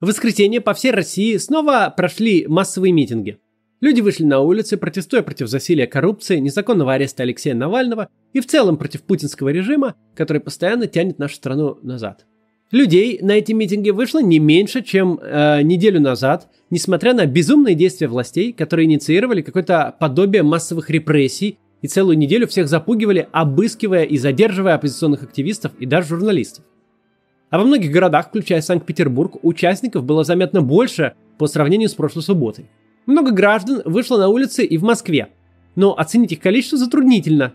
В 0.00 0.06
воскресенье 0.06 0.62
по 0.62 0.72
всей 0.72 0.92
России 0.92 1.36
снова 1.36 1.92
прошли 1.94 2.46
массовые 2.46 2.90
митинги. 2.90 3.38
Люди 3.82 4.00
вышли 4.00 4.24
на 4.24 4.40
улицы, 4.40 4.78
протестуя 4.78 5.20
против 5.20 5.48
засилия 5.48 5.86
коррупции, 5.86 6.38
незаконного 6.38 6.94
ареста 6.94 7.22
Алексея 7.22 7.54
Навального 7.54 8.08
и 8.32 8.40
в 8.40 8.46
целом 8.46 8.78
против 8.78 9.02
путинского 9.02 9.50
режима, 9.50 9.94
который 10.16 10.40
постоянно 10.40 10.86
тянет 10.86 11.18
нашу 11.18 11.34
страну 11.34 11.78
назад. 11.82 12.24
Людей 12.70 13.18
на 13.20 13.32
эти 13.32 13.52
митинги 13.52 13.90
вышло 13.90 14.22
не 14.22 14.38
меньше, 14.38 14.80
чем 14.82 15.20
э, 15.20 15.60
неделю 15.62 16.00
назад, 16.00 16.48
несмотря 16.70 17.12
на 17.12 17.26
безумные 17.26 17.74
действия 17.74 18.08
властей, 18.08 18.54
которые 18.54 18.86
инициировали 18.86 19.42
какое-то 19.42 19.94
подобие 20.00 20.42
массовых 20.42 20.88
репрессий 20.88 21.58
и 21.82 21.88
целую 21.88 22.16
неделю 22.16 22.46
всех 22.48 22.68
запугивали, 22.68 23.28
обыскивая 23.32 24.04
и 24.04 24.16
задерживая 24.16 24.76
оппозиционных 24.76 25.22
активистов 25.24 25.72
и 25.78 25.84
даже 25.84 26.08
журналистов. 26.08 26.64
А 27.50 27.58
во 27.58 27.64
многих 27.64 27.90
городах, 27.90 28.28
включая 28.28 28.62
Санкт-Петербург, 28.62 29.36
участников 29.42 30.04
было 30.04 30.22
заметно 30.22 30.62
больше 30.62 31.14
по 31.36 31.48
сравнению 31.48 31.88
с 31.88 31.94
прошлой 31.94 32.22
субботой. 32.22 32.70
Много 33.06 33.32
граждан 33.32 33.82
вышло 33.84 34.18
на 34.18 34.28
улицы 34.28 34.64
и 34.64 34.78
в 34.78 34.84
Москве, 34.84 35.30
но 35.74 35.98
оценить 35.98 36.32
их 36.32 36.40
количество 36.40 36.78
затруднительно. 36.78 37.52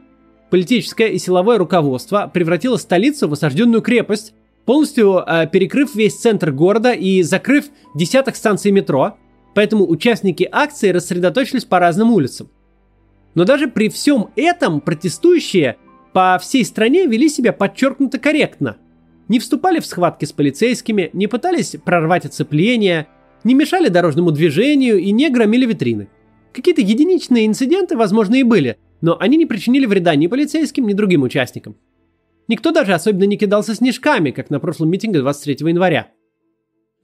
Политическое 0.50 1.08
и 1.08 1.18
силовое 1.18 1.58
руководство 1.58 2.30
превратило 2.32 2.76
столицу 2.76 3.30
в 3.30 3.34
осажденную 3.34 3.82
крепость, 3.82 4.34
полностью 4.66 5.24
э, 5.26 5.48
перекрыв 5.48 5.96
весь 5.96 6.16
центр 6.16 6.52
города 6.52 6.92
и 6.92 7.22
закрыв 7.22 7.66
десяток 7.96 8.36
станций 8.36 8.72
метро, 8.72 9.16
поэтому 9.54 9.90
участники 9.90 10.48
акции 10.52 10.90
рассредоточились 10.90 11.64
по 11.64 11.80
разным 11.80 12.12
улицам. 12.12 12.50
Но 13.34 13.46
даже 13.46 13.68
при 13.68 13.90
всем 13.90 14.30
этом 14.36 14.82
протестующие 14.82 15.78
по 16.14 16.38
всей 16.42 16.66
стране 16.66 17.06
вели 17.06 17.30
себя 17.30 17.54
подчеркнуто 17.54 18.20
корректно– 18.20 18.76
не 19.28 19.40
вступали 19.40 19.80
в 19.80 19.86
схватки 19.86 20.26
с 20.26 20.32
полицейскими, 20.32 21.10
не 21.14 21.28
пытались 21.28 21.76
прорвать 21.84 22.26
оцепление, 22.26 23.08
не 23.44 23.54
мешали 23.54 23.90
дорожному 23.90 24.32
движению 24.32 24.98
и 24.98 25.12
не 25.12 25.30
громили 25.30 25.66
витрины. 25.66 26.10
Какие-то 26.54 26.82
единичные 26.82 27.46
инциденты, 27.46 27.98
возможно, 27.98 28.36
и 28.36 28.44
были, 28.44 28.78
но 29.02 29.18
они 29.20 29.38
не 29.38 29.46
причинили 29.46 29.86
вреда 29.86 30.16
ни 30.16 30.28
полицейским, 30.28 30.88
ни 30.88 30.94
другим 30.94 31.24
участникам. 31.24 31.76
Никто 32.48 32.72
даже 32.72 32.94
особенно 32.94 33.26
не 33.26 33.38
кидался 33.38 33.76
снежками, 33.76 34.32
как 34.32 34.50
на 34.50 34.60
прошлом 34.60 34.90
митинге 34.90 35.20
23 35.20 35.68
января. 35.68 36.12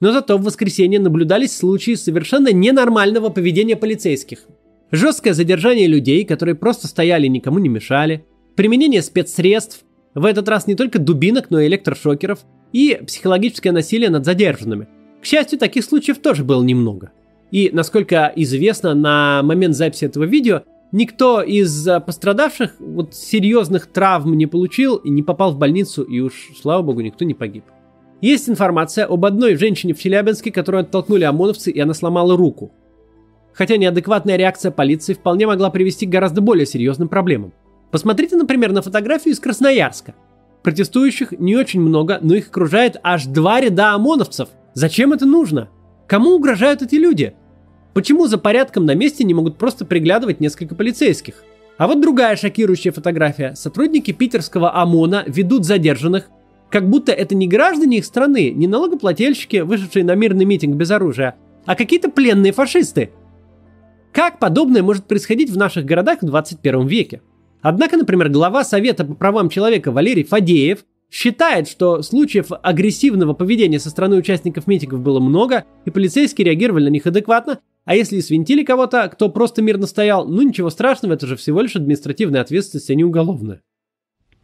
Но 0.00 0.12
зато 0.12 0.36
в 0.36 0.42
воскресенье 0.42 1.00
наблюдались 1.00 1.56
случаи 1.56 1.94
совершенно 1.94 2.52
ненормального 2.52 3.28
поведения 3.28 3.76
полицейских. 3.76 4.46
Жесткое 4.90 5.32
задержание 5.32 5.86
людей, 5.86 6.24
которые 6.24 6.54
просто 6.54 6.86
стояли 6.86 7.26
и 7.26 7.30
никому 7.30 7.58
не 7.58 7.68
мешали, 7.68 8.24
применение 8.56 9.02
спецсредств, 9.02 9.84
в 10.14 10.24
этот 10.24 10.48
раз 10.48 10.66
не 10.66 10.74
только 10.74 10.98
дубинок, 10.98 11.50
но 11.50 11.60
и 11.60 11.66
электрошокеров 11.66 12.40
и 12.72 13.00
психологическое 13.06 13.72
насилие 13.72 14.10
над 14.10 14.24
задержанными. 14.24 14.88
К 15.20 15.24
счастью, 15.24 15.58
таких 15.58 15.84
случаев 15.84 16.18
тоже 16.18 16.44
было 16.44 16.62
немного. 16.62 17.12
И, 17.50 17.70
насколько 17.72 18.32
известно, 18.34 18.94
на 18.94 19.42
момент 19.42 19.76
записи 19.76 20.06
этого 20.06 20.24
видео 20.24 20.62
никто 20.90 21.42
из 21.42 21.86
пострадавших 22.06 22.76
вот 22.78 23.14
серьезных 23.14 23.86
травм 23.86 24.34
не 24.34 24.46
получил 24.46 24.96
и 24.96 25.10
не 25.10 25.22
попал 25.22 25.52
в 25.52 25.58
больницу, 25.58 26.02
и 26.02 26.20
уж, 26.20 26.50
слава 26.60 26.82
богу, 26.82 27.00
никто 27.00 27.24
не 27.24 27.34
погиб. 27.34 27.64
Есть 28.20 28.48
информация 28.48 29.06
об 29.06 29.24
одной 29.24 29.56
женщине 29.56 29.94
в 29.94 29.98
Челябинске, 29.98 30.52
которую 30.52 30.82
оттолкнули 30.82 31.24
ОМОНовцы, 31.24 31.70
и 31.70 31.80
она 31.80 31.92
сломала 31.92 32.36
руку. 32.36 32.72
Хотя 33.52 33.76
неадекватная 33.76 34.36
реакция 34.36 34.70
полиции 34.70 35.12
вполне 35.12 35.46
могла 35.46 35.70
привести 35.70 36.06
к 36.06 36.10
гораздо 36.10 36.40
более 36.40 36.64
серьезным 36.64 37.08
проблемам. 37.08 37.52
Посмотрите, 37.92 38.36
например, 38.36 38.72
на 38.72 38.80
фотографию 38.80 39.34
из 39.34 39.38
Красноярска. 39.38 40.14
Протестующих 40.62 41.32
не 41.38 41.56
очень 41.56 41.80
много, 41.80 42.18
но 42.22 42.34
их 42.34 42.48
окружает 42.48 42.96
аж 43.02 43.26
два 43.26 43.60
ряда 43.60 43.92
ОМОНовцев. 43.92 44.48
Зачем 44.72 45.12
это 45.12 45.26
нужно? 45.26 45.68
Кому 46.08 46.30
угрожают 46.30 46.80
эти 46.80 46.94
люди? 46.94 47.34
Почему 47.92 48.26
за 48.26 48.38
порядком 48.38 48.86
на 48.86 48.94
месте 48.94 49.24
не 49.24 49.34
могут 49.34 49.58
просто 49.58 49.84
приглядывать 49.84 50.40
несколько 50.40 50.74
полицейских? 50.74 51.44
А 51.76 51.86
вот 51.86 52.00
другая 52.00 52.36
шокирующая 52.36 52.92
фотография. 52.92 53.54
Сотрудники 53.56 54.12
питерского 54.12 54.74
ОМОНа 54.74 55.24
ведут 55.26 55.66
задержанных, 55.66 56.30
как 56.70 56.88
будто 56.88 57.12
это 57.12 57.34
не 57.34 57.46
граждане 57.46 57.98
их 57.98 58.06
страны, 58.06 58.52
не 58.52 58.66
налогоплательщики, 58.66 59.58
вышедшие 59.58 60.04
на 60.06 60.14
мирный 60.14 60.46
митинг 60.46 60.76
без 60.76 60.90
оружия, 60.90 61.36
а 61.66 61.74
какие-то 61.74 62.10
пленные 62.10 62.52
фашисты. 62.52 63.10
Как 64.12 64.38
подобное 64.38 64.82
может 64.82 65.04
происходить 65.04 65.50
в 65.50 65.58
наших 65.58 65.84
городах 65.84 66.22
в 66.22 66.26
21 66.26 66.86
веке? 66.86 67.20
Однако, 67.62 67.96
например, 67.96 68.28
глава 68.28 68.64
Совета 68.64 69.04
по 69.04 69.14
правам 69.14 69.48
человека 69.48 69.92
Валерий 69.92 70.24
Фадеев 70.24 70.84
считает, 71.10 71.68
что 71.68 72.02
случаев 72.02 72.48
агрессивного 72.50 73.34
поведения 73.34 73.78
со 73.78 73.90
стороны 73.90 74.16
участников 74.16 74.66
митингов 74.66 75.00
было 75.00 75.20
много, 75.20 75.64
и 75.84 75.90
полицейские 75.90 76.46
реагировали 76.46 76.84
на 76.84 76.88
них 76.88 77.06
адекватно, 77.06 77.60
а 77.84 77.94
если 77.94 78.16
и 78.16 78.22
свинтили 78.22 78.64
кого-то, 78.64 79.08
кто 79.08 79.28
просто 79.28 79.62
мирно 79.62 79.86
стоял, 79.86 80.26
ну 80.26 80.42
ничего 80.42 80.70
страшного, 80.70 81.14
это 81.14 81.26
же 81.26 81.36
всего 81.36 81.60
лишь 81.60 81.76
административная 81.76 82.40
ответственность, 82.40 82.90
а 82.90 82.94
не 82.94 83.04
уголовная. 83.04 83.60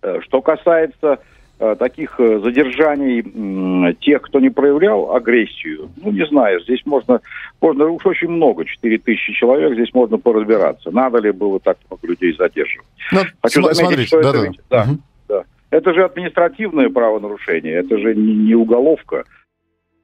Э, 0.02 0.20
что 0.20 0.40
касается 0.42 1.18
таких 1.58 2.19
э, 2.19 2.41
задержаний 2.41 3.94
тех, 4.00 4.22
кто 4.22 4.38
не 4.41 4.50
проявлял 4.50 5.14
агрессию, 5.14 5.91
ну, 5.96 6.12
не 6.12 6.24
знаю, 6.26 6.60
здесь 6.62 6.82
можно, 6.84 7.20
можно 7.60 7.86
уж 7.86 8.06
очень 8.06 8.28
много, 8.28 8.64
4 8.64 8.98
тысячи 8.98 9.32
человек, 9.32 9.74
здесь 9.74 9.92
можно 9.92 10.18
поразбираться, 10.18 10.91
надо 10.91 11.18
ли 11.18 11.32
было 11.32 11.58
так 11.58 11.78
много 11.91 12.06
людей 12.06 12.34
задерживать. 12.38 12.86
Но, 13.12 13.20
ну, 13.20 13.26
Хочу 13.42 13.62
см- 13.62 13.74
заметить, 13.74 14.06
что 14.06 14.22
да, 14.22 14.28
это, 14.28 14.38
да. 14.38 14.44
Ведь, 14.44 14.60
да, 14.70 14.82
угу. 14.82 14.98
да, 15.28 15.44
это 15.70 15.94
же 15.94 16.04
административное 16.04 16.91
правонарушение, 16.91 17.74
это 17.74 17.98
же 17.98 18.14
не, 18.14 18.34
не 18.34 18.54
уголовка. 18.54 19.24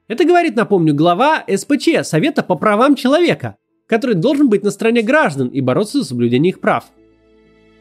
Это 0.07 0.25
говорит, 0.25 0.55
напомню, 0.55 0.93
глава 0.93 1.43
СПЧ, 1.47 2.03
Совета 2.03 2.43
по 2.43 2.55
правам 2.55 2.95
человека, 2.95 3.55
который 3.87 4.15
должен 4.15 4.49
быть 4.49 4.63
на 4.63 4.71
стороне 4.71 5.01
граждан 5.01 5.47
и 5.47 5.61
бороться 5.61 5.99
за 5.99 6.05
соблюдение 6.05 6.51
их 6.51 6.59
прав. 6.59 6.85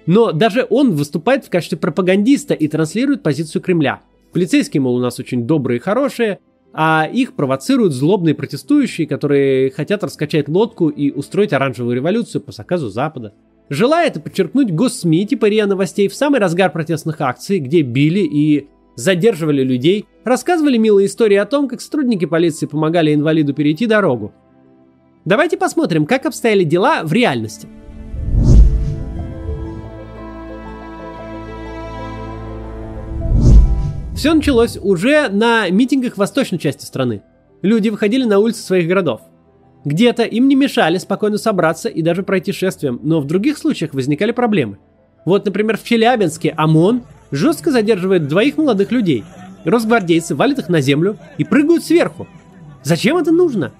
Но 0.06 0.32
даже 0.32 0.66
он 0.68 0.92
выступает 0.92 1.44
в 1.44 1.50
качестве 1.50 1.78
пропагандиста 1.78 2.54
и 2.54 2.68
транслирует 2.68 3.22
позицию 3.22 3.62
Кремля. 3.62 4.00
Полицейские, 4.32 4.80
мол, 4.80 4.96
у 4.96 5.00
нас 5.00 5.18
очень 5.18 5.46
добрые 5.46 5.78
и 5.78 5.80
хорошие, 5.80 6.40
а 6.72 7.08
их 7.10 7.34
провоцируют 7.34 7.92
злобные 7.92 8.34
протестующие, 8.34 9.06
которые 9.06 9.70
хотят 9.70 10.02
раскачать 10.02 10.48
лодку 10.48 10.88
и 10.88 11.10
устроить 11.10 11.52
оранжевую 11.52 11.96
революцию 11.96 12.42
по 12.42 12.52
заказу 12.52 12.88
Запада. 12.88 13.32
Желая 13.70 14.08
это 14.08 14.20
подчеркнуть, 14.20 14.72
госсми 14.72 15.24
типа 15.24 15.46
РИА 15.46 15.66
Новостей 15.66 16.08
в 16.08 16.14
самый 16.14 16.40
разгар 16.40 16.70
протестных 16.70 17.20
акций, 17.20 17.60
где 17.60 17.82
били 17.82 18.20
и 18.20 18.66
задерживали 18.96 19.62
людей, 19.62 20.04
рассказывали 20.24 20.76
милые 20.76 21.06
истории 21.06 21.36
о 21.36 21.46
том, 21.46 21.68
как 21.68 21.80
сотрудники 21.80 22.26
полиции 22.26 22.66
помогали 22.66 23.14
инвалиду 23.14 23.54
перейти 23.54 23.86
дорогу. 23.86 24.32
Давайте 25.24 25.56
посмотрим, 25.56 26.04
как 26.04 26.26
обстояли 26.26 26.64
дела 26.64 27.02
в 27.04 27.12
реальности– 27.12 27.68
Все 34.14 34.32
началось 34.32 34.78
уже 34.80 35.28
на 35.28 35.68
митингах 35.70 36.14
в 36.14 36.18
восточной 36.18 36.58
части 36.58 36.84
страны. 36.84 37.22
Люди 37.62 37.88
выходили 37.88 38.24
на 38.24 38.38
улицы 38.38 38.62
своих 38.62 38.86
городов. 38.86 39.22
Где-то 39.84 40.22
им 40.22 40.46
не 40.46 40.54
мешали 40.54 40.98
спокойно 40.98 41.36
собраться 41.36 41.88
и 41.88 42.00
даже 42.00 42.22
пройти 42.22 42.52
шествием, 42.52 43.00
но 43.02 43.20
в 43.20 43.26
других 43.26 43.58
случаях 43.58 43.92
возникали 43.92 44.30
проблемы. 44.30 44.78
Вот, 45.26 45.44
например, 45.44 45.76
в 45.76 45.82
Челябинске 45.82 46.54
ОМОН 46.56 47.02
жестко 47.32 47.72
задерживает 47.72 48.28
двоих 48.28 48.56
молодых 48.56 48.92
людей. 48.92 49.24
Росгвардейцы 49.64 50.34
валят 50.36 50.60
их 50.60 50.68
на 50.68 50.80
землю 50.80 51.18
и 51.36 51.44
прыгают 51.44 51.84
сверху. 51.84 52.28
Зачем 52.84 53.16
это 53.16 53.32
нужно? 53.32 53.72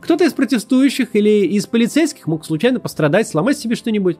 Кто-то 0.00 0.24
из 0.24 0.34
протестующих 0.34 1.16
или 1.16 1.46
из 1.46 1.66
полицейских 1.66 2.26
мог 2.26 2.44
случайно 2.44 2.78
пострадать, 2.78 3.26
сломать 3.26 3.58
себе 3.58 3.74
что-нибудь. 3.74 4.18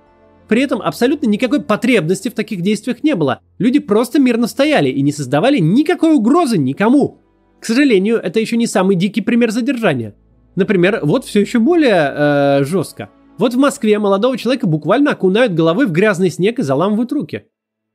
При 0.49 0.63
этом 0.63 0.83
абсолютно 0.83 1.27
никакой 1.27 1.63
потребности 1.63 2.29
в 2.29 2.35
таких 2.35 2.61
действиях 2.61 3.03
не 3.03 3.15
было. 3.15 3.41
Люди 3.59 3.79
просто 3.79 4.19
мирно 4.19 4.47
стояли 4.47 4.91
и 4.91 5.03
не 5.03 5.13
создавали 5.13 5.59
никакой 5.59 6.15
угрозы 6.15 6.59
никому. 6.59 7.21
К 7.61 7.65
сожалению, 7.67 8.19
это 8.19 8.41
еще 8.41 8.57
не 8.57 8.67
самый 8.67 8.97
дикий 8.97 9.23
пример 9.23 9.51
задержания. 9.51 10.15
Например, 10.55 11.01
вот 11.03 11.25
все 11.25 11.41
еще 11.41 11.59
более 11.59 12.13
э, 12.15 12.65
жестко. 12.65 13.09
Вот 13.39 13.55
в 13.55 13.59
Москве 13.59 13.99
молодого 13.99 14.37
человека 14.39 14.67
буквально 14.67 15.13
окунают 15.13 15.55
головой 15.55 15.87
в 15.87 15.93
грязный 15.93 16.31
снег 16.31 16.59
и 16.59 16.63
заламывают 16.63 17.11
руки. 17.11 17.47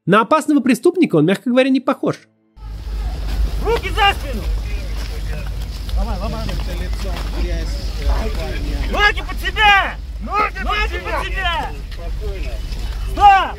На 0.05 0.21
опасного 0.21 0.59
преступника 0.59 1.17
он, 1.17 1.25
мягко 1.25 1.49
говоря, 1.49 1.69
не 1.69 1.79
похож. 1.79 2.27
Руки 3.63 3.89
за 3.89 4.13
спину! 4.17 4.41
Ломай, 5.97 6.19
ломай. 6.19 6.45
Ноги 8.91 9.21
под 9.21 9.37
себя! 9.37 9.95
Ноги, 10.21 10.59
Ноги 10.63 11.03
под 11.03 11.25
себя! 11.25 11.71
Стоп! 13.11 13.57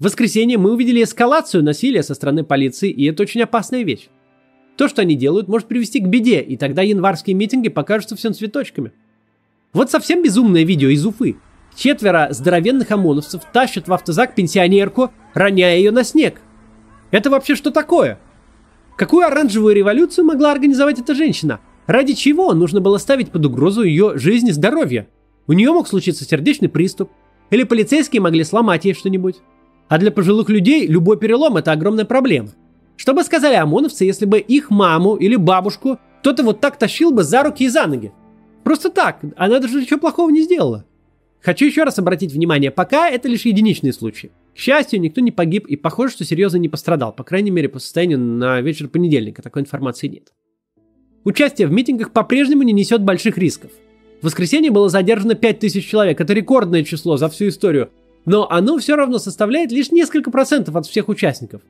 В 0.00 0.04
воскресенье 0.04 0.58
мы 0.58 0.72
увидели 0.72 1.04
эскалацию 1.04 1.62
насилия 1.62 2.02
со 2.02 2.14
стороны 2.14 2.42
полиции, 2.42 2.90
и 2.90 3.04
это 3.04 3.22
очень 3.22 3.42
опасная 3.42 3.84
вещь. 3.84 4.08
То, 4.76 4.88
что 4.88 5.02
они 5.02 5.14
делают, 5.14 5.46
может 5.46 5.68
привести 5.68 6.00
к 6.00 6.08
беде, 6.08 6.40
и 6.40 6.56
тогда 6.56 6.82
январские 6.82 7.36
митинги 7.36 7.68
покажутся 7.68 8.16
всем 8.16 8.34
цветочками. 8.34 8.92
Вот 9.72 9.92
совсем 9.92 10.20
безумное 10.20 10.64
видео 10.64 10.88
из 10.88 11.06
Уфы. 11.06 11.36
Четверо 11.76 12.28
здоровенных 12.30 12.90
ОМОНовцев 12.90 13.42
тащат 13.52 13.86
в 13.86 13.92
автозак 13.92 14.34
пенсионерку, 14.34 15.12
роняя 15.34 15.76
ее 15.76 15.92
на 15.92 16.02
снег. 16.02 16.40
Это 17.12 17.30
вообще 17.30 17.54
что 17.54 17.70
такое? 17.70 18.18
Какую 18.96 19.24
оранжевую 19.24 19.74
революцию 19.74 20.24
могла 20.24 20.50
организовать 20.50 20.98
эта 20.98 21.14
женщина? 21.14 21.60
Ради 21.86 22.14
чего 22.14 22.54
нужно 22.54 22.80
было 22.80 22.98
ставить 22.98 23.30
под 23.30 23.44
угрозу 23.44 23.82
ее 23.82 24.16
жизнь 24.16 24.48
и 24.48 24.52
здоровье? 24.52 25.08
У 25.46 25.52
нее 25.52 25.72
мог 25.72 25.86
случиться 25.86 26.24
сердечный 26.24 26.68
приступ. 26.68 27.10
Или 27.50 27.64
полицейские 27.64 28.22
могли 28.22 28.42
сломать 28.42 28.86
ей 28.86 28.94
что-нибудь. 28.94 29.36
А 29.88 29.98
для 29.98 30.10
пожилых 30.10 30.48
людей 30.48 30.86
любой 30.86 31.18
перелом– 31.18 31.56
это 31.58 31.72
огромная 31.72 32.06
проблема. 32.06 32.50
Что 32.96 33.12
бы 33.12 33.22
сказали 33.22 33.54
ОМОНовцы, 33.56 34.04
если 34.04 34.24
бы 34.24 34.38
их 34.38 34.70
маму 34.70 35.16
или 35.16 35.36
бабушку 35.36 35.98
кто-то 36.20 36.42
вот 36.42 36.60
так 36.60 36.78
тащил 36.78 37.12
бы 37.12 37.22
за 37.22 37.42
руки 37.42 37.64
и 37.64 37.68
за 37.68 37.86
ноги? 37.86 38.12
Просто 38.62 38.88
так, 38.88 39.20
она 39.36 39.60
даже 39.60 39.80
ничего 39.80 40.00
плохого 40.00 40.30
не 40.30 40.40
сделала. 40.42 40.86
Хочу 41.42 41.66
еще 41.66 41.82
раз 41.82 41.98
обратить 41.98 42.32
внимание, 42.32 42.70
пока 42.70 43.10
это 43.10 43.28
лишь 43.28 43.44
единичные 43.44 43.92
случаи. 43.92 44.32
К 44.54 44.58
счастью, 44.58 45.00
никто 45.00 45.20
не 45.20 45.30
погиб 45.30 45.66
и 45.66 45.76
похоже, 45.76 46.14
что 46.14 46.24
серьезно 46.24 46.56
не 46.56 46.70
пострадал, 46.70 47.12
по 47.12 47.24
крайней 47.24 47.50
мере 47.50 47.68
по 47.68 47.78
состоянию 47.78 48.18
на 48.18 48.62
вечер 48.62 48.88
понедельника, 48.88 49.42
такой 49.42 49.60
информации 49.60 50.08
нет. 50.08 50.32
Участие 51.24 51.68
в 51.68 51.72
митингах 51.72 52.12
по-прежнему 52.12 52.62
не 52.62 52.72
несет 52.72 53.02
больших 53.02 53.38
рисков. 53.38 53.70
В 54.20 54.26
воскресенье 54.26 54.70
было 54.70 54.88
задержано 54.88 55.34
5000 55.34 55.86
человек, 55.86 56.20
это 56.20 56.32
рекордное 56.32 56.84
число 56.84 57.16
за 57.16 57.28
всю 57.28 57.48
историю, 57.48 57.90
но 58.26 58.50
оно 58.50 58.78
все 58.78 58.96
равно 58.96 59.18
составляет 59.18 59.72
лишь 59.72 59.90
несколько 59.90 60.30
процентов 60.30 60.76
от 60.76 60.86
всех 60.86 61.08
участников. 61.08 61.62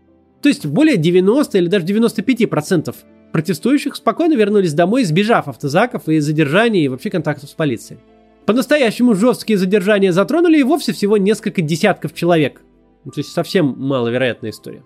То 0.42 0.48
есть 0.48 0.66
более 0.66 0.96
90 0.96 1.56
или 1.58 1.68
даже 1.68 1.86
95 1.86 2.50
процентов 2.50 2.96
протестующих 3.32 3.96
спокойно 3.96 4.34
вернулись 4.34 4.74
домой, 4.74 5.02
избежав 5.02 5.48
автозаков 5.48 6.08
и 6.08 6.20
задержаний 6.20 6.84
и 6.84 6.88
вообще 6.88 7.10
контактов 7.10 7.50
с 7.50 7.54
полицией. 7.54 7.98
По-настоящему 8.46 9.14
жесткие 9.14 9.58
задержания 9.58 10.12
затронули 10.12 10.58
и 10.58 10.62
вовсе 10.62 10.92
всего 10.92 11.16
несколько 11.16 11.62
десятков 11.62 12.14
человек. 12.14 12.60
То 13.04 13.12
есть 13.16 13.32
совсем 13.32 13.74
маловероятная 13.78 14.50
история. 14.50 14.82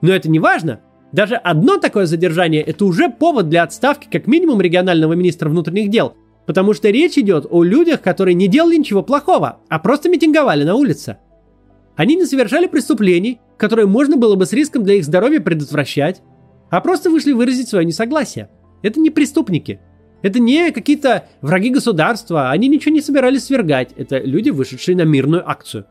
Но 0.00 0.12
это 0.12 0.30
не 0.30 0.38
важно. 0.38 0.80
Даже 1.12 1.36
одно 1.36 1.76
такое 1.76 2.06
задержание– 2.06 2.62
это 2.66 2.84
уже 2.86 3.10
повод 3.10 3.48
для 3.48 3.62
отставки 3.62 4.08
как 4.10 4.26
минимум 4.26 4.60
регионального 4.62 5.12
министра 5.12 5.50
внутренних 5.50 5.90
дел, 5.90 6.14
потому 6.46 6.72
что 6.72 6.88
речь 6.88 7.18
идет 7.18 7.46
о 7.48 7.62
людях, 7.62 8.00
которые 8.00 8.34
не 8.34 8.48
делали 8.48 8.76
ничего 8.76 9.02
плохого, 9.02 9.58
а 9.68 9.78
просто 9.78 10.08
митинговали 10.08 10.64
на 10.64 10.74
улице. 10.74 11.18
Они 11.96 12.16
не 12.16 12.24
совершали 12.24 12.66
преступлений, 12.66 13.40
которые 13.58 13.86
можно 13.86 14.16
было 14.16 14.36
бы 14.36 14.46
с 14.46 14.54
риском 14.54 14.84
для 14.84 14.94
их 14.94 15.04
здоровья 15.04 15.40
предотвращать, 15.40 16.22
а 16.70 16.80
просто 16.80 17.10
вышли 17.10 17.32
выразить 17.32 17.68
свое 17.68 17.84
несогласие. 17.84 18.48
Это 18.82 18.98
не 18.98 19.10
преступники. 19.10 19.80
Это 20.22 20.38
не 20.40 20.70
какие-то 20.70 21.28
враги 21.42 21.68
государства, 21.68 22.50
они 22.50 22.68
ничего 22.68 22.94
не 22.94 23.02
собирались 23.02 23.44
свергать. 23.44 23.90
Это 23.96 24.18
люди, 24.18 24.48
вышедшие 24.50 24.96
на 24.96 25.02
мирную 25.02 25.48
акцию. 25.48 25.84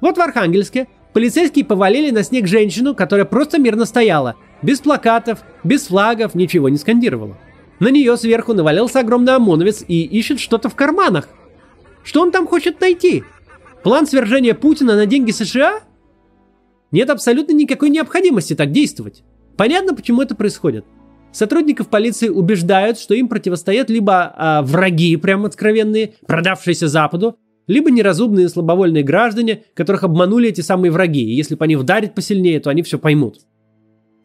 Вот 0.00 0.16
в 0.16 0.20
Архангельске 0.20 0.86
полицейские 1.12 1.64
повалили 1.64 2.10
на 2.10 2.22
снег 2.22 2.46
женщину, 2.46 2.94
которая 2.94 3.24
просто 3.24 3.58
мирно 3.58 3.84
стояла, 3.84 4.36
без 4.62 4.80
плакатов, 4.80 5.40
без 5.64 5.86
флагов, 5.86 6.34
ничего 6.34 6.68
не 6.68 6.76
скандировала. 6.76 7.36
На 7.80 7.88
нее 7.88 8.16
сверху 8.16 8.54
навалился 8.54 9.00
огромный 9.00 9.34
ОМОНовец 9.34 9.84
и 9.86 10.02
ищет 10.02 10.40
что-то 10.40 10.68
в 10.68 10.74
карманах. 10.74 11.28
Что 12.02 12.22
он 12.22 12.32
там 12.32 12.46
хочет 12.46 12.80
найти? 12.80 13.24
План 13.82 14.06
свержения 14.06 14.54
Путина 14.54 14.96
на 14.96 15.06
деньги 15.06 15.30
США? 15.30 15.80
Нет 16.90 17.10
абсолютно 17.10 17.52
никакой 17.52 17.90
необходимости 17.90 18.54
так 18.54 18.72
действовать. 18.72 19.22
Понятно, 19.56 19.94
почему 19.94 20.22
это 20.22 20.34
происходит. 20.34 20.84
Сотрудников 21.30 21.88
полиции 21.88 22.28
убеждают, 22.28 22.98
что 22.98 23.14
им 23.14 23.28
противостоят 23.28 23.90
либо 23.90 24.32
а, 24.34 24.62
враги, 24.62 25.16
прям 25.16 25.44
откровенные, 25.44 26.14
продавшиеся 26.26 26.88
Западу, 26.88 27.36
либо 27.66 27.90
неразумные 27.90 28.48
слабовольные 28.48 29.04
граждане, 29.04 29.64
которых 29.74 30.02
обманули 30.02 30.48
эти 30.48 30.62
самые 30.62 30.90
враги, 30.90 31.22
и 31.22 31.34
если 31.34 31.54
бы 31.54 31.64
они 31.64 31.76
вдарят 31.76 32.14
посильнее, 32.14 32.60
то 32.60 32.70
они 32.70 32.82
все 32.82 32.98
поймут. 32.98 33.40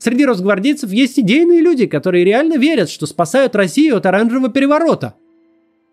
Среди 0.03 0.25
росгвардейцев 0.25 0.91
есть 0.91 1.17
идейные 1.17 1.61
люди, 1.61 1.85
которые 1.85 2.25
реально 2.25 2.57
верят, 2.57 2.89
что 2.89 3.05
спасают 3.05 3.55
Россию 3.55 3.95
от 3.95 4.05
оранжевого 4.05 4.49
переворота. 4.49 5.13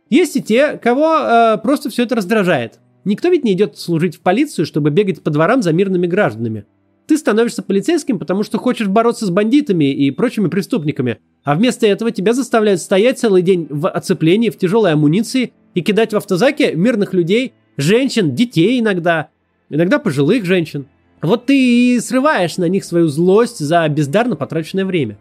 Есть 0.08 0.34
и 0.34 0.42
те, 0.42 0.78
кого 0.78 1.16
э, 1.16 1.58
просто 1.58 1.90
все 1.90 2.02
это 2.02 2.16
раздражает. 2.16 2.80
Никто 3.04 3.28
ведь 3.28 3.44
не 3.44 3.52
идет 3.52 3.78
служить 3.78 4.16
в 4.16 4.20
полицию, 4.20 4.66
чтобы 4.66 4.90
бегать 4.90 5.22
по 5.22 5.30
дворам 5.30 5.62
за 5.62 5.72
мирными 5.72 6.08
гражданами. 6.08 6.64
Ты 7.06 7.18
становишься 7.18 7.62
полицейским, 7.62 8.18
потому 8.18 8.42
что 8.42 8.58
хочешь 8.58 8.88
бороться 8.88 9.26
с 9.26 9.30
бандитами 9.30 9.92
и 9.94 10.10
прочими 10.10 10.48
преступниками, 10.48 11.18
а 11.44 11.54
вместо 11.54 11.86
этого 11.86 12.10
тебя 12.10 12.32
заставляют 12.32 12.80
стоять 12.80 13.20
целый 13.20 13.42
день 13.42 13.68
в 13.70 13.88
оцеплении, 13.88 14.50
в 14.50 14.58
тяжелой 14.58 14.92
амуниции 14.92 15.52
и 15.74 15.82
кидать 15.82 16.12
в 16.12 16.16
автозаке 16.16 16.74
мирных 16.74 17.14
людей, 17.14 17.52
женщин, 17.76 18.34
детей 18.34 18.80
иногда, 18.80 19.28
иногда 19.68 20.00
пожилых 20.00 20.46
женщин. 20.46 20.88
Вот 21.22 21.46
ты 21.46 21.94
и 21.94 22.00
срываешь 22.00 22.56
на 22.56 22.68
них 22.68 22.84
свою 22.84 23.08
злость 23.08 23.58
за 23.58 23.86
бездарно 23.88 24.36
потраченное 24.36 24.86
время. 24.86 25.18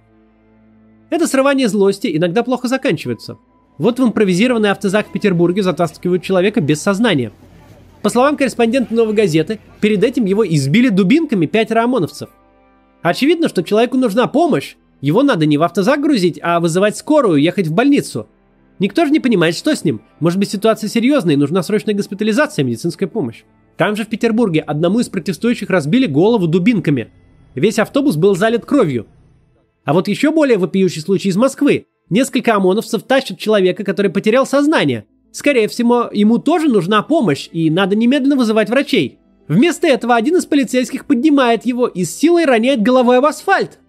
Это 1.09 1.27
срывание 1.27 1.67
злости 1.67 2.15
иногда 2.15 2.43
плохо 2.43 2.67
заканчивается. 2.67 3.37
Вот 3.77 3.99
в 3.99 4.03
импровизированный 4.03 4.71
автозак 4.71 5.07
в 5.07 5.11
Петербурге 5.11 5.63
затаскивают 5.63 6.23
человека 6.23 6.61
без 6.61 6.81
сознания. 6.81 7.31
По 8.01 8.09
словам 8.09 8.37
корреспондента 8.37 8.93
«Новой 8.93 9.13
газеты», 9.13 9.59
перед 9.81 10.03
этим 10.03 10.25
его 10.25 10.47
избили 10.47 10.89
дубинками 10.89 11.47
пятеро 11.47 11.83
ОМОНовцев. 11.83 12.29
Очевидно, 13.01 13.49
что 13.49 13.63
человеку 13.63 13.97
нужна 13.97 14.27
помощь. 14.27 14.75
Его 15.01 15.23
надо 15.23 15.45
не 15.45 15.57
в 15.57 15.63
автозак 15.63 16.01
грузить, 16.01 16.39
а 16.41 16.59
вызывать 16.59 16.97
скорую, 16.97 17.41
ехать 17.41 17.67
в 17.67 17.73
больницу. 17.73 18.27
Никто 18.79 19.05
же 19.05 19.11
не 19.11 19.19
понимает, 19.19 19.55
что 19.55 19.75
с 19.75 19.83
ним. 19.83 20.01
Может 20.19 20.39
быть, 20.39 20.49
ситуация 20.49 20.89
серьезная 20.89 21.33
и 21.33 21.37
нужна 21.37 21.63
срочная 21.63 21.95
госпитализация, 21.95 22.63
медицинская 22.63 23.09
помощь. 23.09 23.43
Там 23.79 23.95
же 23.95 24.03
в 24.03 24.09
Петербурге 24.09 24.59
одному 24.59 24.99
из 24.99 25.07
протестующих 25.07 25.69
разбили 25.69 26.05
голову 26.05 26.47
дубинками. 26.47 27.11
Весь 27.55 27.79
автобус 27.79 28.17
был 28.17 28.35
залит 28.35 28.65
кровью. 28.65 29.07
А 29.85 29.93
вот 29.93 30.09
еще 30.09 30.31
более 30.31 30.57
вопиющий 30.57 31.01
случай 31.01 31.29
из 31.29 31.37
Москвы. 31.37 31.85
Несколько 32.09 32.55
ОМОНовцев 32.55 33.03
тащат 33.03 33.39
человека, 33.39 33.85
который 33.85 34.11
потерял 34.11 34.45
сознание. 34.45 35.05
Скорее 35.31 35.69
всего, 35.69 36.09
ему 36.11 36.39
тоже 36.39 36.67
нужна 36.67 37.01
помощь, 37.03 37.47
и 37.53 37.69
надо 37.69 37.95
немедленно 37.95 38.35
вызывать 38.35 38.69
врачей. 38.69 39.17
Вместо 39.47 39.87
этого 39.87 40.13
один 40.17 40.35
из 40.35 40.45
полицейских 40.45 41.05
поднимает 41.05 41.65
его 41.65 41.87
и 41.87 42.03
с 42.03 42.13
силой 42.13 42.43
роняет 42.43 42.81
головой 42.81 43.21
в 43.21 43.25
асфальт. 43.25 43.79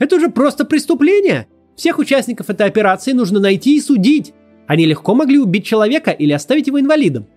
Это 0.00 0.16
уже 0.16 0.30
просто 0.30 0.64
преступление. 0.64 1.46
Всех 1.76 2.00
участников 2.00 2.50
этой 2.50 2.66
операции 2.66 3.12
нужно 3.12 3.38
найти 3.38 3.76
и 3.76 3.80
судить. 3.80 4.34
Они 4.66 4.84
легко 4.84 5.14
могли 5.14 5.38
убить 5.38 5.64
человека 5.64 6.10
или 6.10 6.32
оставить 6.32 6.66
его 6.66 6.80
инвалидом. 6.80 7.28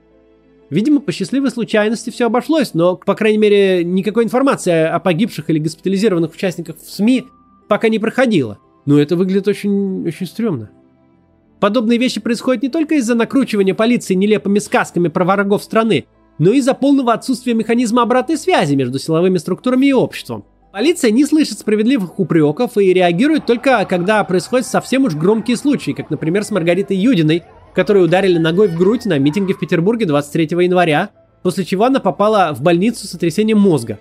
Видимо, 0.71 1.01
по 1.01 1.11
счастливой 1.11 1.51
случайности 1.51 2.11
все 2.11 2.27
обошлось, 2.27 2.73
но, 2.73 2.95
по 2.95 3.13
крайней 3.13 3.37
мере, 3.37 3.83
никакой 3.83 4.23
информации 4.23 4.71
о 4.71 4.99
погибших 4.99 5.49
или 5.49 5.59
госпитализированных 5.59 6.31
участниках 6.33 6.77
в 6.77 6.89
СМИ 6.89 7.25
пока 7.67 7.89
не 7.89 7.99
проходило. 7.99 8.57
Но 8.85 8.97
это 8.97 9.17
выглядит 9.17 9.49
очень, 9.49 10.07
очень 10.07 10.25
стрёмно. 10.25 10.71
Подобные 11.59 11.99
вещи 11.99 12.21
происходят 12.21 12.63
не 12.63 12.69
только 12.69 12.95
из-за 12.95 13.15
накручивания 13.15 13.75
полиции 13.75 14.13
нелепыми 14.13 14.59
сказками 14.59 15.09
про 15.09 15.25
врагов 15.25 15.61
страны, 15.61 16.05
но 16.39 16.51
и 16.51 16.59
из-за 16.59 16.73
полного 16.73 17.11
отсутствия 17.11 17.53
механизма 17.53 18.03
обратной 18.03 18.37
связи 18.37 18.73
между 18.75 18.97
силовыми 18.97 19.39
структурами 19.39 19.87
и 19.87 19.93
обществом. 19.93 20.45
Полиция 20.71 21.11
не 21.11 21.25
слышит 21.25 21.59
справедливых 21.59 22.17
упреков 22.17 22.77
и 22.77 22.93
реагирует 22.93 23.45
только, 23.45 23.85
когда 23.89 24.23
происходят 24.23 24.65
совсем 24.65 25.03
уж 25.03 25.15
громкие 25.15 25.57
случаи, 25.57 25.91
как, 25.91 26.09
например, 26.09 26.45
с 26.45 26.51
Маргаритой 26.51 26.95
Юдиной, 26.95 27.43
которую 27.73 28.05
ударили 28.05 28.37
ногой 28.37 28.67
в 28.67 28.77
грудь 28.77 29.05
на 29.05 29.17
митинге 29.17 29.53
в 29.53 29.59
Петербурге 29.59 30.05
23 30.05 30.63
января, 30.63 31.09
после 31.43 31.65
чего 31.65 31.85
она 31.85 31.99
попала 31.99 32.53
в 32.53 32.61
больницу 32.61 33.07
с 33.07 33.11
сотрясением 33.11 33.59
мозга. 33.59 33.99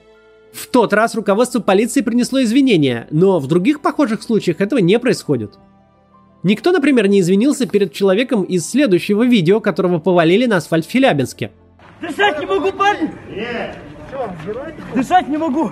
В 0.53 0.67
тот 0.67 0.93
раз 0.93 1.15
руководство 1.15 1.61
полиции 1.61 2.01
принесло 2.01 2.43
извинения, 2.43 3.07
но 3.11 3.39
в 3.39 3.47
других 3.47 3.81
похожих 3.81 4.23
случаях 4.23 4.61
этого 4.61 4.81
не 4.81 4.99
происходит. 4.99 5.59
Никто, 6.43 6.73
например, 6.73 7.07
не 7.07 7.21
извинился 7.21 7.67
перед 7.67 7.93
человеком 7.93 8.43
из 8.43 8.69
следующего 8.69 9.25
видео, 9.25 9.61
которого 9.61 9.99
повалили 9.99 10.47
на 10.47 10.57
асфальт 10.57 10.87
в 10.87 10.91
Челябинске. 10.91 11.53
Дышать 12.01 12.41
не 12.41 12.47
могу, 12.47 12.73
парень! 12.73 13.11
Нет! 13.31 13.77
Дышать 14.95 15.29
не 15.29 15.37
могу! 15.37 15.71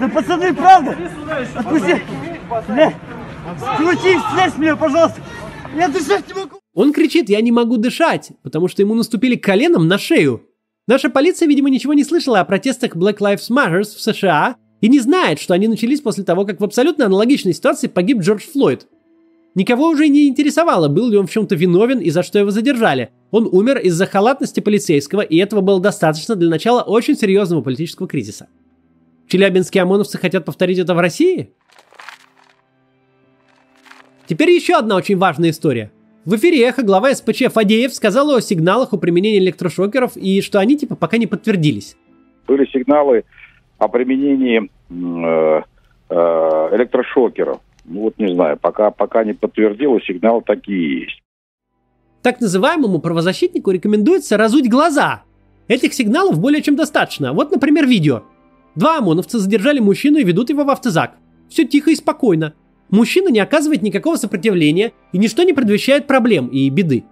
Да 0.00 0.08
пацаны, 0.08 0.54
правда? 0.54 0.96
Отпусти! 1.54 2.02
Бля! 2.68 2.94
Крути, 3.76 4.18
слезь 4.32 4.58
меня, 4.58 4.76
пожалуйста! 4.76 5.20
Я 5.76 5.88
дышать 5.88 6.26
не 6.28 6.34
могу! 6.34 6.60
Он 6.74 6.92
кричит 6.92 7.28
«Я 7.28 7.40
не 7.40 7.52
могу 7.52 7.76
дышать», 7.76 8.32
потому 8.42 8.68
что 8.68 8.82
ему 8.82 8.94
наступили 8.94 9.36
коленом 9.36 9.86
на 9.86 9.98
шею. 9.98 10.42
Наша 10.86 11.08
полиция, 11.08 11.48
видимо, 11.48 11.70
ничего 11.70 11.94
не 11.94 12.04
слышала 12.04 12.40
о 12.40 12.44
протестах 12.44 12.96
Black 12.96 13.18
Lives 13.18 13.48
Matter 13.50 13.82
в 13.82 14.00
США 14.00 14.56
и 14.80 14.88
не 14.88 15.00
знает, 15.00 15.40
что 15.40 15.54
они 15.54 15.68
начались 15.68 16.00
после 16.00 16.24
того, 16.24 16.44
как 16.44 16.60
в 16.60 16.64
абсолютно 16.64 17.06
аналогичной 17.06 17.54
ситуации 17.54 17.86
погиб 17.86 18.18
Джордж 18.18 18.42
Флойд. 18.52 18.86
Никого 19.54 19.88
уже 19.88 20.08
не 20.08 20.26
интересовало, 20.26 20.88
был 20.88 21.08
ли 21.08 21.16
он 21.16 21.28
в 21.28 21.30
чем-то 21.30 21.54
виновен 21.54 22.00
и 22.00 22.10
за 22.10 22.24
что 22.24 22.40
его 22.40 22.50
задержали. 22.50 23.10
Он 23.30 23.48
умер 23.50 23.78
из-за 23.78 24.06
халатности 24.06 24.60
полицейского, 24.60 25.20
и 25.20 25.36
этого 25.36 25.60
было 25.60 25.80
достаточно 25.80 26.34
для 26.34 26.50
начала 26.50 26.82
очень 26.82 27.16
серьезного 27.16 27.62
политического 27.62 28.08
кризиса. 28.08 28.48
Челябинские 29.28 29.84
ОМОНовцы 29.84 30.18
хотят 30.18 30.44
повторить 30.44 30.78
это 30.78 30.94
в 30.94 30.98
России? 30.98 31.54
Теперь 34.26 34.50
еще 34.50 34.74
одна 34.74 34.96
очень 34.96 35.18
важная 35.18 35.50
история. 35.50 35.90
В 36.24 36.36
эфире 36.36 36.66
«Эхо» 36.66 36.82
глава 36.82 37.14
СПЧ 37.14 37.52
Фадеев 37.52 37.92
сказал 37.92 38.34
о 38.34 38.40
сигналах 38.40 38.94
о 38.94 38.96
применении 38.96 39.38
электрошокеров 39.38 40.16
и 40.16 40.40
что 40.40 40.58
они 40.58 40.78
типа 40.78 40.96
пока 40.96 41.18
не 41.18 41.26
подтвердились. 41.26 41.96
Были 42.46 42.64
сигналы 42.66 43.24
о 43.76 43.88
применении 43.88 44.70
э, 44.88 45.62
э, 46.08 46.14
электрошокеров. 46.76 47.60
Ну 47.84 48.00
вот 48.00 48.18
не 48.18 48.34
знаю, 48.34 48.58
пока, 48.58 48.90
пока 48.90 49.24
не 49.24 49.34
подтвердилось, 49.34 50.04
сигналы 50.04 50.42
такие 50.42 51.00
есть. 51.00 51.22
Так 52.22 52.40
называемому 52.40 53.00
правозащитнику 53.00 53.70
рекомендуется 53.70 54.38
разуть 54.38 54.70
глаза. 54.70 55.24
Этих 55.68 55.92
сигналов 55.92 56.40
более 56.40 56.62
чем 56.62 56.76
достаточно. 56.76 57.34
Вот, 57.34 57.50
например, 57.50 57.86
видео. 57.86 58.22
Два 58.74 58.98
ОМОНовца 58.98 59.38
задержали 59.38 59.80
мужчину 59.80 60.16
и 60.16 60.24
ведут 60.24 60.48
его 60.48 60.64
в 60.64 60.70
автозак. 60.70 61.16
Все 61.50 61.66
тихо 61.66 61.90
и 61.90 61.94
спокойно. 61.94 62.54
Мужчина 62.90 63.28
не 63.28 63.40
оказывает 63.40 63.82
никакого 63.82 64.16
сопротивления, 64.16 64.92
и 65.12 65.18
ничто 65.18 65.42
не 65.42 65.52
предвещает 65.52 66.06
проблем 66.06 66.48
и 66.48 66.68
беды. 66.70 67.04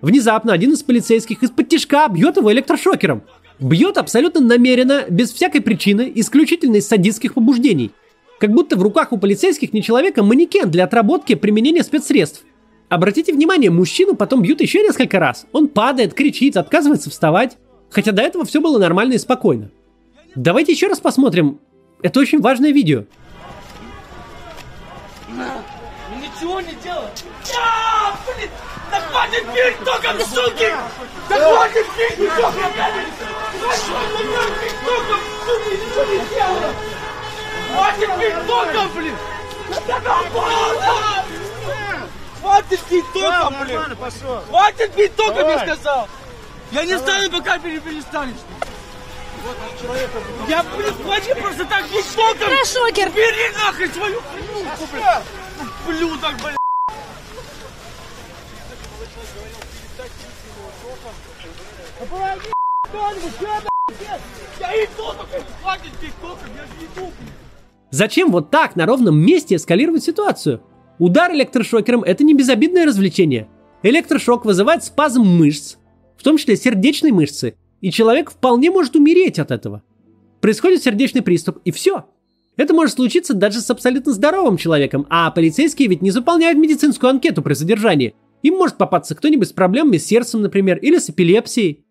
Внезапно 0.00 0.52
один 0.52 0.72
из 0.72 0.82
полицейских 0.82 1.42
из-под 1.42 1.68
тяжка 1.68 2.08
бьет 2.08 2.36
его 2.36 2.52
электрошокером. 2.52 3.22
Бьет 3.60 3.98
абсолютно 3.98 4.40
намеренно, 4.40 5.04
без 5.08 5.32
всякой 5.32 5.60
причины, 5.60 6.10
исключительно 6.16 6.76
из 6.76 6.88
садистских 6.88 7.34
побуждений. 7.34 7.92
Как 8.40 8.50
будто 8.50 8.76
в 8.76 8.82
руках 8.82 9.12
у 9.12 9.18
полицейских 9.18 9.72
не 9.72 9.82
человека, 9.82 10.22
а 10.22 10.24
манекен 10.24 10.68
для 10.70 10.84
отработки 10.84 11.36
применения 11.36 11.84
спецсредств. 11.84 12.44
Обратите 12.88 13.32
внимание, 13.32 13.70
мужчину 13.70 14.16
потом 14.16 14.42
бьют 14.42 14.60
еще 14.60 14.82
несколько 14.82 15.20
раз. 15.20 15.46
Он 15.52 15.68
падает, 15.68 16.14
кричит, 16.14 16.56
отказывается 16.56 17.08
вставать. 17.08 17.56
Хотя 17.88 18.10
до 18.10 18.22
этого 18.22 18.44
все 18.44 18.60
было 18.60 18.78
нормально 18.78 19.12
и 19.12 19.18
спокойно. 19.18 19.70
Давайте 20.34 20.72
еще 20.72 20.88
раз 20.88 20.98
посмотрим. 20.98 21.60
Это 22.02 22.18
очень 22.18 22.40
важное 22.40 22.72
видео. 22.72 23.04
Ничего 26.42 26.60
не 26.60 26.72
делай. 26.74 27.08
Я, 27.52 28.16
блин, 28.26 28.50
да 28.90 29.00
хватит 29.00 29.46
пить 29.54 29.78
током, 29.84 30.20
суки! 30.26 30.74
Да 31.28 31.38
хватит 31.38 31.86
пить 31.96 32.34
током, 32.34 32.72
блядь! 32.72 32.94
Хватит 33.60 34.60
пить 34.60 34.80
током, 34.84 35.20
суки, 35.46 35.70
ничего 35.70 36.04
не 36.04 36.18
делай! 36.34 36.74
Хватит 37.72 38.18
пить 38.18 38.46
током, 38.48 38.90
блин! 38.96 39.16
Да 39.86 40.00
Хватит 42.40 42.80
пить 42.80 43.12
током, 43.12 43.54
блин! 43.60 43.96
Хватит 44.48 44.94
пить 44.94 45.14
током, 45.14 45.48
я 45.48 45.58
сказал! 45.60 46.08
Я 46.72 46.84
не 46.84 46.98
стану, 46.98 47.30
пока 47.30 47.58
перестанешь. 47.60 48.34
Я, 50.48 50.64
блин, 50.64 50.94
хватит 51.04 51.40
просто 51.40 51.64
так 51.66 51.86
пить 51.86 52.16
током! 52.16 52.48
Шокер! 52.64 53.10
Бери 53.10 53.48
нахрен 53.54 53.94
свою 53.94 54.20
хуйнюку, 54.22 54.86
блин! 54.90 55.04
Блюдок, 55.86 56.34
блин! 56.42 56.56
Я 64.60 64.84
иду, 64.84 64.90
только 64.96 65.44
хватит 65.60 65.92
пить 66.00 66.14
током, 66.20 66.48
я 66.56 66.62
же 66.62 66.86
иду, 66.86 67.12
блин! 67.18 67.32
Зачем 67.90 68.30
вот 68.30 68.50
так 68.50 68.74
на 68.76 68.86
ровном 68.86 69.18
месте 69.18 69.56
эскалировать 69.56 70.02
ситуацию? 70.02 70.62
Удар 70.98 71.32
электрошокером– 71.32 72.02
это 72.04 72.24
не 72.24 72.34
безобидное 72.34 72.86
развлечение. 72.86 73.48
Электрошок 73.82 74.44
вызывает 74.44 74.84
спазм 74.84 75.22
мышц, 75.22 75.76
в 76.16 76.22
том 76.22 76.38
числе 76.38 76.56
сердечной 76.56 77.10
мышцы, 77.10 77.54
и 77.80 77.90
человек 77.90 78.30
вполне 78.30 78.70
может 78.70 78.96
умереть 78.96 79.38
от 79.38 79.50
этого. 79.50 79.82
Происходит 80.40 80.82
сердечный 80.82 81.22
приступ, 81.22 81.58
и 81.64 81.70
все. 81.70 82.06
Это 82.56 82.74
может 82.74 82.96
случиться 82.96 83.34
даже 83.34 83.60
с 83.60 83.70
абсолютно 83.70 84.12
здоровым 84.12 84.56
человеком, 84.56 85.06
а 85.08 85.30
полицейские 85.30 85.88
ведь 85.88 86.02
не 86.02 86.10
заполняют 86.10 86.58
медицинскую 86.58 87.10
анкету 87.10 87.42
при 87.42 87.54
задержании. 87.54 88.14
Им 88.42 88.56
может 88.56 88.76
попасться 88.76 89.14
кто-нибудь 89.14 89.48
с 89.48 89.52
проблемами 89.52 89.96
с 89.96 90.06
сердцем, 90.06 90.42
например, 90.42 90.78
или 90.78 90.98
с 90.98 91.08
эпилепсией. 91.08 91.84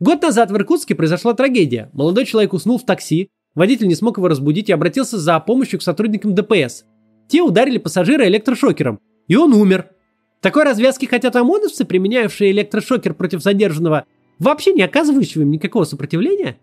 Год 0.00 0.22
назад 0.22 0.50
в 0.50 0.56
Иркутске 0.56 0.94
произошла 0.94 1.34
трагедия. 1.34 1.90
Молодой 1.92 2.26
человек 2.26 2.52
уснул 2.52 2.78
в 2.78 2.84
такси, 2.84 3.30
водитель 3.54 3.88
не 3.88 3.94
смог 3.94 4.18
его 4.18 4.28
разбудить 4.28 4.68
и 4.68 4.72
обратился 4.72 5.18
за 5.18 5.40
помощью 5.40 5.78
к 5.78 5.82
сотрудникам 5.82 6.34
ДПС. 6.34 6.84
Те 7.28 7.42
ударили 7.42 7.78
пассажира 7.78 8.26
электрошокером, 8.26 9.00
и 9.26 9.36
он 9.36 9.52
умер. 9.54 9.90
Такой 10.40 10.64
развязки 10.64 11.06
хотят 11.06 11.34
ОМОНовцы, 11.34 11.84
применявшие 11.84 12.52
электрошокер 12.52 13.14
против 13.14 13.42
задержанного, 13.42 14.04
вообще 14.38 14.72
не 14.72 14.82
оказывающего 14.82 15.42
им 15.42 15.50
никакого 15.50 15.84
сопротивления? 15.84 16.58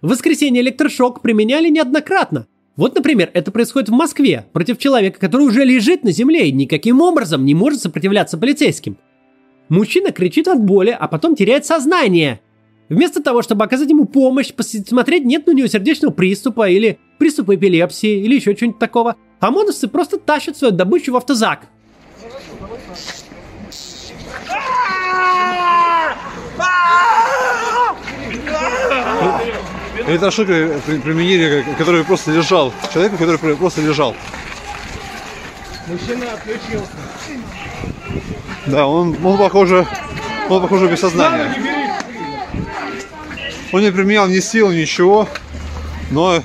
В 0.00 0.10
воскресенье 0.10 0.62
электрошок 0.62 1.22
применяли 1.22 1.68
неоднократно. 1.68 2.46
Вот, 2.76 2.94
например, 2.94 3.30
это 3.32 3.50
происходит 3.50 3.88
в 3.88 3.92
Москве 3.92 4.46
против 4.52 4.78
человека, 4.78 5.18
который 5.18 5.46
уже 5.46 5.64
лежит 5.64 6.04
на 6.04 6.12
земле 6.12 6.48
и 6.48 6.52
никаким 6.52 7.00
образом 7.00 7.44
не 7.44 7.54
может 7.54 7.80
сопротивляться 7.80 8.36
полицейским. 8.36 8.98
Мужчина 9.70 10.12
кричит 10.12 10.46
от 10.46 10.60
боли, 10.60 10.96
а 10.98 11.08
потом 11.08 11.34
теряет 11.34 11.64
сознание. 11.64 12.40
Вместо 12.88 13.22
того, 13.22 13.42
чтобы 13.42 13.64
оказать 13.64 13.88
ему 13.88 14.04
помощь, 14.04 14.52
посмотреть, 14.52 15.24
нет 15.24 15.46
ли 15.46 15.54
у 15.54 15.56
него 15.56 15.66
сердечного 15.66 16.12
приступа 16.12 16.68
или 16.68 16.98
приступа 17.18 17.56
эпилепсии 17.56 18.22
или 18.22 18.36
еще 18.36 18.54
чего-нибудь 18.54 18.78
такого, 18.78 19.16
ОМОНовцы 19.40 19.88
просто 19.88 20.18
тащат 20.18 20.56
свою 20.56 20.72
добычу 20.72 21.12
в 21.12 21.16
автозак. 21.16 21.66
Это 30.08 30.28
ошибка 30.28 30.80
применили, 30.86 31.64
который 31.78 32.04
просто 32.04 32.30
лежал. 32.32 32.72
Человека, 32.92 33.16
который 33.16 33.56
просто 33.56 33.82
лежал. 33.82 34.14
Мужчина 35.88 36.32
отключился. 36.32 36.90
Да, 38.66 38.86
он, 38.86 39.16
он 39.24 39.38
похоже, 39.38 39.86
он 40.48 40.62
похоже 40.62 40.88
без 40.88 41.00
сознания. 41.00 41.54
Он 43.72 43.80
не 43.80 43.90
применял 43.90 44.28
ни 44.28 44.38
сил, 44.38 44.70
ничего, 44.70 45.28
но 46.10 46.42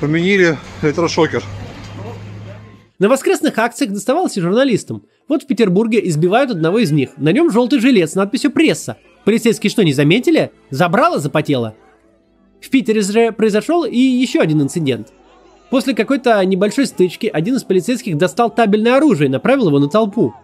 применили 0.00 0.58
электрошокер. 0.82 1.42
На 2.98 3.08
воскресных 3.08 3.58
акциях 3.58 3.92
доставалось 3.92 4.36
и 4.36 4.40
журналистам. 4.40 5.04
Вот 5.28 5.42
в 5.42 5.46
Петербурге 5.46 6.00
избивают 6.08 6.50
одного 6.50 6.78
из 6.78 6.90
них. 6.90 7.10
На 7.16 7.30
нем 7.30 7.50
желтый 7.50 7.78
жилет 7.78 8.10
с 8.10 8.14
надписью 8.14 8.50
«Пресса». 8.50 8.96
Полицейские 9.24 9.70
что, 9.70 9.82
не 9.82 9.92
заметили? 9.92 10.52
Забрало, 10.70 11.18
запотело. 11.18 11.74
В 12.60 12.70
Питере 12.70 13.00
же 13.00 13.32
произошел 13.32 13.84
и 13.84 13.98
еще 13.98 14.40
один 14.40 14.62
инцидент. 14.62 15.12
После 15.70 15.94
какой-то 15.94 16.44
небольшой 16.44 16.86
стычки 16.86 17.30
один 17.32 17.56
из 17.56 17.64
полицейских 17.64 18.16
достал 18.16 18.50
табельное 18.50 18.96
оружие 18.96 19.28
и 19.28 19.32
направил 19.32 19.68
его 19.68 19.78
на 19.78 19.88
толпу. 19.88 20.34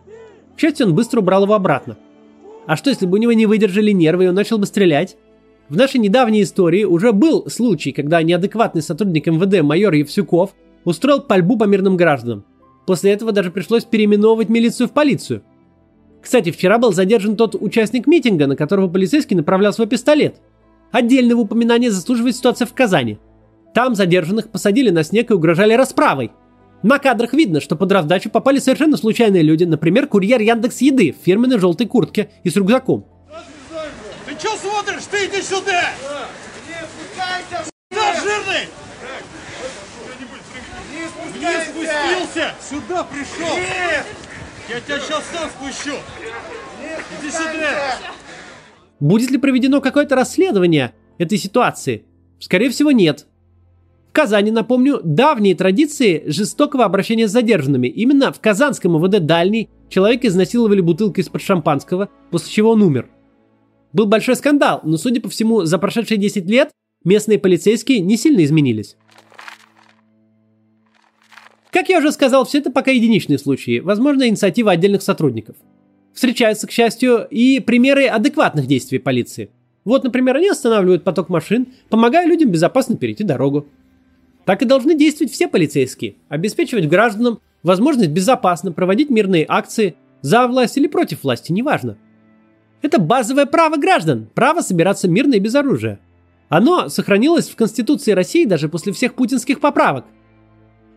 К 0.57 0.61
счастью, 0.61 0.87
он 0.87 0.95
быстро 0.95 1.21
убрал 1.21 1.45
его 1.45 1.55
обратно. 1.55 1.97
А 2.67 2.77
что, 2.77 2.91
если 2.91 3.07
бы 3.07 3.19
у 3.19 3.21
него 3.21 3.33
не 3.33 3.47
выдержали 3.47 3.91
нервы, 3.93 4.25
и 4.25 4.29
он 4.29 4.35
начал 4.35 4.59
бы 4.59 4.67
стрелять? 4.67 5.17
В 5.69 5.77
нашей 5.77 5.99
недавней 5.99 6.43
истории 6.43 6.85
уже 6.85 7.13
был 7.13 7.49
случай, 7.49 7.93
когда 7.93 8.23
неадекватный 8.23 8.83
сотрудник 8.83 9.27
МВД 9.27 9.63
майор 9.63 9.95
Евсюков 9.95 10.55
устроил 10.85 11.21
пальбу 11.21 11.57
по 11.57 11.65
мирным 11.65 11.97
гражданам. 11.97 12.45
После 12.87 13.13
этого 13.13 13.33
даже 13.33 13.51
пришлось 13.51 13.85
переименовывать 13.85 14.49
милицию 14.49 14.89
в 14.89 14.93
полицию. 14.93 15.43
Кстати, 16.21 16.51
вчера 16.51 16.79
был 16.79 16.93
задержан 16.93 17.37
тот 17.37 17.55
участник 17.55 18.07
митинга, 18.07 18.47
на 18.47 18.57
которого 18.57 18.89
полицейский 18.89 19.37
направлял 19.37 19.73
свой 19.73 19.87
пистолет. 19.87 20.41
Отдельного 20.93 21.41
упоминания 21.41 21.91
заслуживает 21.91 22.37
ситуация 22.37 22.67
в 22.67 22.75
Казани. 22.75 23.19
Там 23.75 23.95
задержанных 23.95 24.51
посадили 24.51 24.91
на 24.91 25.03
снег 25.03 25.31
и 25.31 25.35
угрожали 25.35 25.73
расправой. 25.73 26.33
На 26.83 26.99
кадрах 26.99 27.33
видно, 27.33 27.61
что 27.61 27.77
под 27.77 27.91
раздачу 27.93 28.29
попали 28.29 28.59
совершенно 28.59 28.99
случайные 28.99 29.43
люди, 29.43 29.65
например, 29.65 30.07
курьер 30.07 30.41
Яндекс 30.41 30.83
Еды 30.83 31.13
в 31.13 31.25
фирменной 31.25 31.59
желтой 31.59 31.87
куртке 31.87 32.31
и 32.45 32.51
с 32.51 32.57
рюкзаком. 32.57 33.07
Ты 34.27 34.39
что 34.39 34.57
смотришь? 34.57 35.05
Ты 35.11 35.27
иди 35.27 35.41
сюда! 35.41 35.91
Не 36.69 36.85
спускайся! 36.85 37.71
Да, 37.91 38.15
жирный! 38.21 38.69
Не 41.41 41.65
спустился! 41.65 42.55
Сюда 42.69 43.05
пришел! 43.05 43.57
Нет! 43.57 44.07
Я 44.69 44.81
тебя 44.81 45.01
сейчас 45.01 45.23
сам 45.33 45.49
спущу! 45.51 45.97
Иди 47.21 47.31
сюда! 47.31 47.97
Будет 49.03 49.33
ли 49.33 49.39
проведено 49.39 49.81
какое-то 49.81 50.15
расследование 50.15 50.93
этой 51.19 51.37
ситуации? 51.37 52.05
Скорее 52.39 52.71
всего, 52.71 52.93
нет. 52.93 53.27
В 54.09 54.13
Казани, 54.13 54.53
напомню, 54.53 55.01
давние 55.03 55.57
традиции 55.57 56.23
жестокого 56.27 56.85
обращения 56.85 57.27
с 57.27 57.33
задержанными. 57.33 57.89
Именно 57.89 58.33
в 58.33 58.41
Казанском 58.41 58.93
МВД 58.93 59.19
Дальний 59.27 59.69
человека 59.89 60.29
изнасиловали 60.29 60.81
бутылкой 60.81 61.25
из-под 61.25 61.43
шампанского, 61.43 62.11
после 62.31 62.53
чего 62.53 62.71
он 62.71 62.83
умер. 62.83 63.11
Был 63.93 64.07
большой 64.07 64.37
скандал, 64.37 64.83
но, 64.85 64.97
судя 64.97 65.21
по 65.21 65.29
всему, 65.29 65.65
за 65.65 65.79
прошедшие 65.79 66.19
10 66.19 66.49
лет 66.49 66.71
местные 67.03 67.41
полицейские 67.41 67.99
не 67.99 68.17
сильно 68.17 68.45
изменились. 68.45 68.97
Как 71.73 71.89
я 71.89 71.99
уже 71.99 72.13
сказал, 72.13 72.45
все 72.45 72.59
это 72.59 72.71
пока 72.71 72.93
единичные 72.93 73.41
случаи, 73.41 73.81
возможно, 73.81 74.29
инициатива 74.29 74.71
отдельных 74.71 75.03
сотрудников. 75.03 75.57
Встречаются, 76.15 76.67
к 76.67 76.71
счастью, 76.71 77.27
и 77.31 77.61
примеры 77.61 78.07
адекватных 78.07 78.67
действий 78.67 78.99
полиции. 78.99 79.51
Вот, 79.85 80.05
например, 80.05 80.37
они 80.37 80.49
останавливают 80.49 81.05
поток 81.05 81.29
машин, 81.29 81.69
помогая 81.89 82.27
людям 82.27 82.51
безопасно 82.51 82.97
перейти 82.97 83.25
дорогу. 83.25 83.67
Так 84.45 84.63
и 84.63 84.67
должны 84.67 84.95
действовать 84.95 85.33
все 85.33 85.49
полицейские, 85.49 86.17
обеспечивать 86.29 86.89
гражданам 86.89 87.41
возможность 87.63 88.11
безопасно 88.11 88.73
проводить 88.73 89.11
мирные 89.11 89.47
акции 89.49 89.95
за 90.21 90.47
власть 90.47 90.77
или 90.77 90.87
против 90.87 91.23
власти, 91.23 91.53
неважно– 91.53 91.97
это 92.83 92.99
базовое 92.99 93.47
право 93.47 93.77
граждан, 93.77 94.29
право 94.35 94.61
собираться 94.61 95.09
мирно 95.09 95.35
и 95.35 95.39
без 95.39 95.55
оружия. 95.55 96.01
Оно 96.49 96.89
сохранилось 96.89 97.49
в 97.49 97.57
Конституции 97.57 98.11
России 98.11 98.45
даже 98.45 98.69
после 98.69 98.93
всех 98.93 99.15
путинских 99.15 99.61
поправок. 99.61 100.05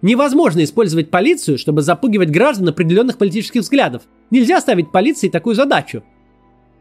Невозможно 0.05 0.63
использовать 0.63 1.09
полицию, 1.09 1.57
чтобы 1.57 1.81
запугивать 1.81 2.29
граждан 2.29 2.69
определенных 2.69 3.17
политических 3.17 3.61
взглядов. 3.61 4.03
Нельзя 4.29 4.61
ставить 4.61 4.91
полиции 4.91 5.29
такую 5.29 5.55
задачу. 5.55 6.03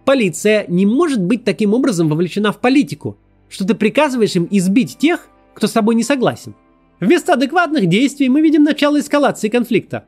Полиция 0.04 0.66
не 0.68 0.84
может 0.84 1.22
быть 1.22 1.42
таким 1.42 1.72
образом 1.72 2.10
вовлечена 2.10 2.52
в 2.52 2.60
политику, 2.60 3.16
что 3.48 3.66
ты 3.66 3.74
приказываешь 3.74 4.36
им 4.36 4.46
избить 4.50 4.98
тех, 4.98 5.26
кто 5.54 5.66
с 5.66 5.72
тобой 5.72 5.94
не 5.94 6.02
согласен. 6.02 6.54
Вместо 7.00 7.32
адекватных 7.32 7.86
действий 7.86 8.28
мы 8.28 8.42
видим 8.42 8.62
начало 8.62 9.00
эскалации 9.00 9.48
конфликта. 9.48 10.04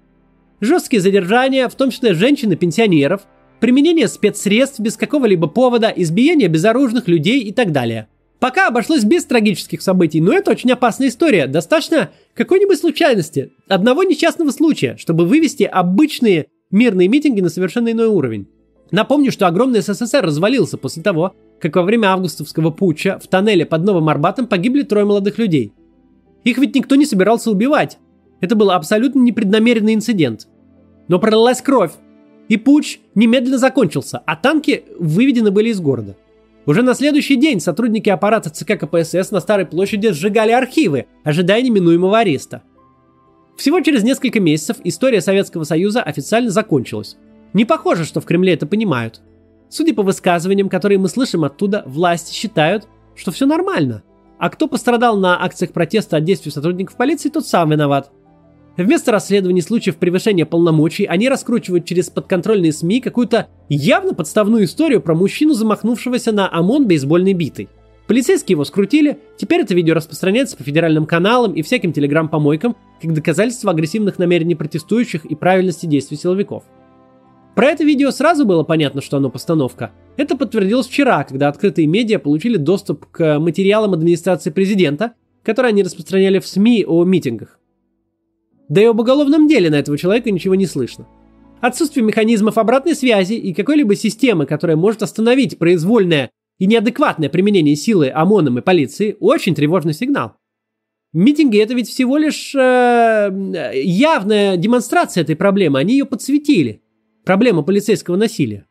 Жесткие 0.60 1.00
задержания, 1.00 1.70
в 1.70 1.74
том 1.74 1.90
числе 1.90 2.12
женщин 2.12 2.52
и 2.52 2.56
пенсионеров, 2.56 3.22
применение 3.60 4.08
спецсредств 4.08 4.78
без 4.80 4.98
какого-либо 4.98 5.46
повода, 5.46 5.88
избиение 5.88 6.48
безоружных 6.48 7.08
людей 7.08 7.40
и 7.40 7.52
так 7.54 7.72
далее. 7.72 8.08
Пока 8.38 8.68
обошлось 8.68 9.04
без 9.04 9.24
трагических 9.24 9.80
событий, 9.80 10.20
но 10.20 10.32
это 10.32 10.50
очень 10.50 10.70
опасная 10.70 11.08
история. 11.08 11.46
Достаточно 11.46 12.10
какой-нибудь 12.34 12.78
случайности, 12.78 13.52
одного 13.66 14.02
несчастного 14.02 14.50
случая, 14.50 14.96
чтобы 14.98 15.24
вывести 15.24 15.62
обычные 15.62 16.48
мирные 16.70 17.08
митинги 17.08 17.40
на 17.40 17.48
совершенно 17.48 17.92
иной 17.92 18.08
уровень. 18.08 18.46
Напомню, 18.90 19.32
что 19.32 19.46
огромный 19.46 19.80
СССР 19.80 20.22
развалился 20.22 20.76
после 20.76 21.02
того, 21.02 21.34
как 21.60 21.74
во 21.76 21.82
время 21.82 22.08
августовского 22.08 22.70
путча 22.70 23.18
в 23.22 23.26
тоннеле 23.26 23.64
под 23.64 23.84
Новым 23.84 24.08
Арбатом 24.08 24.46
погибли 24.46 24.82
трое 24.82 25.06
молодых 25.06 25.38
людей. 25.38 25.72
Их 26.44 26.58
ведь 26.58 26.74
никто 26.74 26.94
не 26.94 27.06
собирался 27.06 27.50
убивать. 27.50 27.98
Это 28.40 28.54
был 28.54 28.70
абсолютно 28.70 29.20
непреднамеренный 29.20 29.94
инцидент. 29.94 30.46
Но 31.08 31.18
пролилась 31.18 31.62
кровь, 31.62 31.92
и 32.48 32.56
путч 32.56 33.00
немедленно 33.14 33.58
закончился, 33.58 34.18
а 34.18 34.36
танки 34.36 34.84
выведены 34.98 35.50
были 35.50 35.70
из 35.70 35.80
города. 35.80 36.16
Уже 36.66 36.82
на 36.82 36.94
следующий 36.94 37.36
день 37.36 37.60
сотрудники 37.60 38.10
аппарата 38.10 38.50
ЦК 38.50 38.76
КПСС 38.78 39.30
на 39.30 39.40
Старой 39.40 39.66
площади 39.66 40.10
сжигали 40.10 40.50
архивы, 40.50 41.06
ожидая 41.22 41.62
неминуемого 41.62 42.18
ареста. 42.18 42.62
Всего 43.56 43.80
через 43.80 44.02
несколько 44.02 44.40
месяцев 44.40 44.78
история 44.82 45.20
Советского 45.20 45.62
Союза 45.62 46.02
официально 46.02 46.50
закончилась. 46.50 47.16
Не 47.52 47.64
похоже, 47.64 48.04
что 48.04 48.20
в 48.20 48.26
Кремле 48.26 48.52
это 48.52 48.66
понимают. 48.66 49.22
Судя 49.68 49.94
по 49.94 50.02
высказываниям, 50.02 50.68
которые 50.68 50.98
мы 50.98 51.08
слышим 51.08 51.44
оттуда, 51.44 51.84
власти 51.86 52.34
считают, 52.34 52.88
что 53.14 53.30
все 53.30 53.46
нормально. 53.46 54.02
А 54.38 54.50
кто 54.50 54.66
пострадал 54.66 55.16
на 55.16 55.42
акциях 55.42 55.72
протеста 55.72 56.16
от 56.16 56.24
действий 56.24 56.50
сотрудников 56.50 56.96
полиции, 56.96 57.30
тот 57.30 57.46
сам 57.46 57.70
виноват. 57.70 58.10
Вместо 58.76 59.10
расследования 59.10 59.62
случаев 59.62 59.96
превышения 59.96 60.44
полномочий, 60.44 61.06
они 61.06 61.30
раскручивают 61.30 61.86
через 61.86 62.10
подконтрольные 62.10 62.72
СМИ 62.72 63.00
какую-то 63.00 63.48
явно 63.70 64.12
подставную 64.12 64.64
историю 64.64 65.00
про 65.00 65.14
мужчину, 65.14 65.54
замахнувшегося 65.54 66.32
на 66.32 66.52
ОМОН 66.52 66.86
бейсбольной 66.86 67.32
битой. 67.32 67.70
Полицейские 68.06 68.54
его 68.54 68.64
скрутили, 68.64 69.18
теперь 69.38 69.62
это 69.62 69.74
видео 69.74 69.94
распространяется 69.94 70.56
по 70.58 70.62
федеральным 70.62 71.06
каналам 71.06 71.54
и 71.54 71.62
всяким 71.62 71.92
телеграм-помойкам, 71.92 72.76
как 73.00 73.14
доказательство 73.14 73.72
агрессивных 73.72 74.18
намерений 74.18 74.54
протестующих 74.54 75.24
и 75.24 75.34
правильности 75.34 75.86
действий 75.86 76.18
силовиков. 76.18 76.62
Про 77.56 77.68
это 77.68 77.82
видео 77.82 78.10
сразу 78.10 78.44
было 78.44 78.62
понятно, 78.62 79.00
что 79.00 79.16
оно 79.16 79.30
постановка. 79.30 79.92
Это 80.18 80.36
подтвердилось 80.36 80.86
вчера, 80.86 81.24
когда 81.24 81.48
открытые 81.48 81.86
медиа 81.86 82.18
получили 82.18 82.58
доступ 82.58 83.06
к 83.06 83.38
материалам 83.38 83.94
администрации 83.94 84.50
президента, 84.50 85.14
которые 85.42 85.70
они 85.70 85.82
распространяли 85.82 86.38
в 86.38 86.46
СМИ 86.46 86.84
о 86.86 87.04
митингах. 87.04 87.58
Да 88.68 88.82
и 88.82 88.84
об 88.84 88.98
уголовном 88.98 89.48
деле 89.48 89.70
на 89.70 89.76
этого 89.76 89.96
человека 89.96 90.30
ничего 90.30 90.54
не 90.54 90.66
слышно. 90.66 91.06
Отсутствие 91.60 92.04
механизмов 92.04 92.58
обратной 92.58 92.94
связи 92.94 93.34
и 93.34 93.54
какой-либо 93.54 93.94
системы, 93.94 94.46
которая 94.46 94.76
может 94.76 95.02
остановить 95.02 95.58
произвольное 95.58 96.30
и 96.58 96.66
неадекватное 96.66 97.28
применение 97.28 97.76
силы 97.76 98.10
ОМОНом 98.10 98.58
и 98.58 98.62
полиции, 98.62 99.16
очень 99.20 99.54
тревожный 99.54 99.94
сигнал. 99.94 100.34
Митинги 101.12 101.58
это 101.58 101.74
ведь 101.74 101.88
всего 101.88 102.18
лишь 102.18 102.54
э, 102.54 103.72
явная 103.74 104.56
демонстрация 104.56 105.22
этой 105.22 105.36
проблемы, 105.36 105.78
они 105.78 105.94
ее 105.94 106.04
подсветили 106.04 106.82
проблема 107.24 107.62
полицейского 107.62 108.16
насилия. 108.16 108.66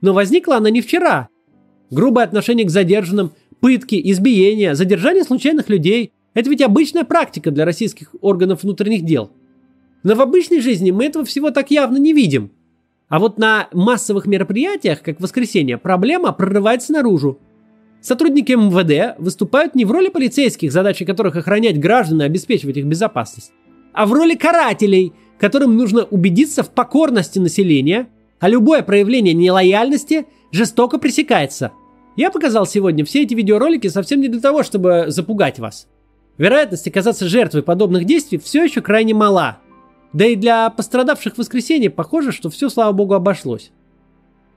Но 0.00 0.12
возникла 0.12 0.56
она 0.56 0.70
не 0.70 0.80
вчера. 0.80 1.28
Грубое 1.90 2.24
отношение 2.24 2.66
к 2.66 2.70
задержанным, 2.70 3.32
пытки, 3.60 4.00
избиения, 4.10 4.74
задержание 4.74 5.24
случайных 5.24 5.68
людей– 5.68 6.12
это 6.34 6.50
ведь 6.50 6.62
обычная 6.62 7.04
практика 7.04 7.50
для 7.50 7.64
российских 7.64 8.14
органов 8.20 8.62
внутренних 8.62 9.04
дел. 9.04 9.30
Но 10.02 10.14
в 10.14 10.20
обычной 10.20 10.60
жизни 10.60 10.90
мы 10.90 11.06
этого 11.06 11.24
всего 11.24 11.50
так 11.50 11.70
явно 11.70 11.96
не 11.96 12.12
видим. 12.12 12.50
А 13.08 13.18
вот 13.18 13.38
на 13.38 13.68
массовых 13.72 14.26
мероприятиях, 14.26 15.02
как 15.02 15.20
воскресенье, 15.20 15.78
проблема 15.78 16.32
прорывается 16.32 16.92
наружу. 16.92 17.38
Сотрудники 18.00 18.52
МВД 18.52 19.18
выступают 19.18 19.74
не 19.74 19.84
в 19.84 19.90
роли 19.90 20.08
полицейских, 20.08 20.72
задача 20.72 21.06
которых 21.06 21.36
охранять 21.36 21.80
граждан 21.80 22.20
и 22.20 22.26
обеспечивать 22.26 22.76
их 22.76 22.84
безопасность, 22.84 23.52
а 23.94 24.04
в 24.04 24.12
роли 24.12 24.34
карателей– 24.34 25.12
которым 25.38 25.76
нужно 25.76 26.04
убедиться 26.04 26.62
в 26.62 26.70
покорности 26.70 27.38
населения, 27.38 28.08
а 28.40 28.48
любое 28.48 28.82
проявление 28.82 29.34
нелояльности 29.34 30.26
жестоко 30.52 30.98
пресекается. 30.98 31.72
Я 32.16 32.30
показал 32.30 32.66
сегодня 32.66 33.04
все 33.04 33.22
эти 33.22 33.34
видеоролики 33.34 33.88
совсем 33.88 34.20
не 34.20 34.28
для 34.28 34.40
того, 34.40 34.62
чтобы 34.62 35.06
запугать 35.08 35.58
вас. 35.58 35.88
Вероятность 36.36 36.88
оказаться 36.88 37.28
жертвой 37.28 37.62
подобных 37.62 38.04
действий 38.04 38.38
все 38.38 38.64
еще 38.64 38.80
крайне 38.80 39.14
мала. 39.14 39.58
Да 40.12 40.26
и 40.26 40.36
для 40.36 40.70
пострадавших 40.70 41.34
в 41.34 41.38
воскресенье 41.38 41.90
похоже, 41.90 42.32
что 42.32 42.50
все, 42.50 42.68
слава 42.68 42.92
богу, 42.92 43.14
обошлось. 43.14 43.70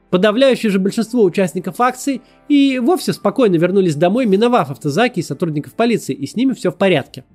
Подавляющее 0.09 0.71
же 0.71 0.79
большинство 0.79 1.23
участников 1.23 1.81
акции 1.81 2.21
и 2.47 2.79
вовсе 2.79 3.13
спокойно 3.13 3.55
вернулись 3.55 3.95
домой, 3.95 4.25
миновав 4.25 4.71
автозаки 4.71 5.19
и 5.19 5.23
сотрудников 5.23 5.73
полиции, 5.73 6.15
и 6.15 6.25
с 6.25 6.35
ними 6.35 6.53
все 6.53 6.71
в 6.71 6.77
порядке. 6.77 7.25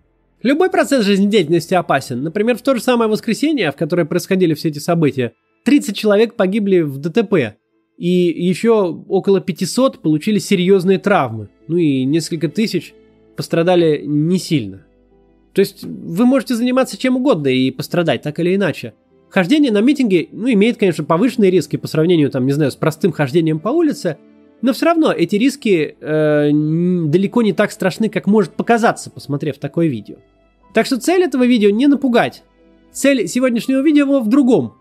Любой 0.43 0.71
процесс 0.71 1.05
жизнедеятельности 1.05 1.75
опасен. 1.75 2.23
Например, 2.23 2.57
в 2.57 2.63
то 2.63 2.75
же 2.75 2.83
самое 2.83 3.11
воскресенье, 3.11 3.71
в 3.71 3.77
которое 3.77 4.07
происходили 4.07 4.55
все 4.55 4.69
эти 4.69 4.79
события, 4.79 5.35
30 5.65 5.97
человек 5.97 6.35
погибли 6.35 6.81
в 6.81 6.99
ДТП, 6.99 7.57
и 7.99 8.09
еще 8.09 8.73
около 9.09 9.41
500 9.41 10.01
получили 10.01 10.39
серьезные 10.39 10.99
травмы. 10.99 11.51
Ну 11.69 11.77
и 11.77 12.05
несколько 12.05 12.49
тысяч 12.49 12.95
пострадали 13.37 14.03
не 14.05 14.39
сильно. 14.39 14.85
То 15.53 15.61
есть 15.61 15.85
вы 15.85 16.25
можете 16.25 16.55
заниматься 16.55 16.97
чем 16.97 17.17
угодно 17.17 17.49
и 17.49 17.71
пострадать 17.71 18.23
так 18.23 18.39
или 18.39 18.55
иначе. 18.55 18.95
Хождение 19.29 19.73
на 19.73 19.81
митинге, 19.81 20.29
ну, 20.31 20.51
имеет, 20.53 20.77
конечно, 20.77 21.05
повышенные 21.05 21.51
риски 21.51 21.77
по 21.77 21.89
сравнению, 21.89 22.31
там, 22.31 22.45
не 22.47 22.53
знаю, 22.53 22.71
с 22.71 22.77
простым 22.77 23.13
хождением 23.13 23.61
по 23.61 23.71
улице, 23.71 24.19
но 24.61 24.73
все 24.73 24.87
равно 24.87 25.11
эти 25.13 25.37
риски 25.37 25.97
э, 26.01 26.51
далеко 26.53 27.43
не 27.43 27.53
так 27.53 27.73
страшны, 27.73 28.09
как 28.09 28.27
может 28.27 28.53
показаться, 28.53 29.11
посмотрев 29.11 29.59
такое 29.59 29.89
видео. 29.89 30.17
Так 30.75 30.87
что 30.87 31.01
цель 31.01 31.23
этого 31.23 31.45
видео 31.45 31.71
не 31.71 31.87
напугать. 31.87 32.45
Цель 32.93 33.27
сегодняшнего 33.27 33.81
видео 33.81 34.21
в 34.21 34.29
другом. 34.29 34.75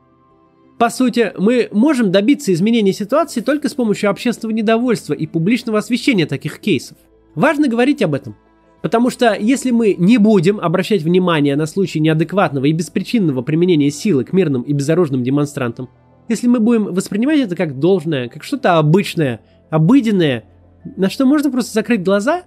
По 0.77 0.89
сути, 0.89 1.31
мы 1.37 1.69
можем 1.71 2.11
добиться 2.11 2.51
изменения 2.53 2.93
ситуации 2.93 3.41
только 3.41 3.69
с 3.69 3.73
помощью 3.73 4.09
общественного 4.09 4.55
недовольства 4.55 5.13
и 5.13 5.27
публичного 5.27 5.79
освещения 5.79 6.25
таких 6.25 6.59
кейсов. 6.59 6.97
Важно 7.35 7.67
говорить 7.67 8.01
об 8.01 8.13
этом. 8.13 8.35
Потому 8.81 9.09
что 9.09 9.35
если 9.35 9.71
мы 9.71 9.95
не 9.97 10.17
будем 10.17 10.59
обращать 10.59 11.03
внимание 11.03 11.55
на 11.55 11.67
случаи 11.67 11.99
неадекватного 11.99 12.65
и 12.65 12.71
беспричинного 12.71 13.41
применения 13.43 13.91
силы 13.91 14.23
к 14.23 14.33
мирным 14.33 14.63
и 14.63 14.73
безоружным 14.73 15.23
демонстрантам, 15.23 15.89
если 16.27 16.47
мы 16.47 16.59
будем 16.59 16.85
воспринимать 16.85 17.39
это 17.39 17.55
как 17.55 17.79
должное, 17.79 18.27
как 18.27 18.43
что-то 18.43 18.77
обычное, 18.77 19.41
обыденное, 19.69 20.45
на 20.97 21.09
что 21.09 21.25
можно 21.25 21.51
просто 21.51 21.73
закрыть 21.73 22.03
глаза, 22.03 22.43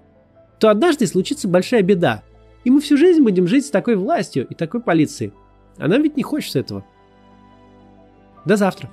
то 0.59 0.71
однажды 0.71 1.07
случится 1.07 1.47
большая 1.49 1.83
беда– 1.83 2.23
и 2.65 2.71
мы 2.71 2.81
всю 2.81 2.97
жизнь 2.97 3.23
будем 3.23 3.47
жить 3.47 3.67
с 3.67 3.71
такой 3.71 3.97
властью 3.97 4.47
и 4.49 4.55
такой 4.55 4.81
полицией. 4.81 5.33
А 5.79 5.87
нам 5.87 6.03
ведь 6.03 6.17
не 6.17 6.23
хочется 6.23 6.59
этого. 6.59 6.85
До 8.45 8.57
завтра. 8.57 8.91